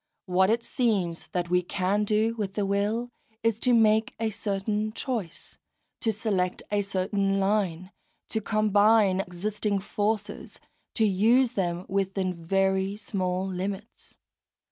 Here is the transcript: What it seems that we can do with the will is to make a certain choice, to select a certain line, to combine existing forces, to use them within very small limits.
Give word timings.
What 0.25 0.49
it 0.49 0.63
seems 0.63 1.27
that 1.27 1.51
we 1.51 1.61
can 1.61 2.05
do 2.05 2.33
with 2.33 2.55
the 2.55 2.65
will 2.65 3.11
is 3.43 3.59
to 3.59 3.71
make 3.71 4.15
a 4.19 4.31
certain 4.31 4.93
choice, 4.93 5.59
to 5.99 6.11
select 6.11 6.63
a 6.71 6.81
certain 6.81 7.39
line, 7.39 7.91
to 8.29 8.41
combine 8.41 9.19
existing 9.19 9.77
forces, 9.77 10.59
to 10.95 11.05
use 11.05 11.53
them 11.53 11.85
within 11.87 12.33
very 12.33 12.95
small 12.95 13.45
limits. 13.45 14.17